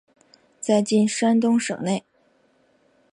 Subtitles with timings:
[0.59, 2.01] 在今山东省境。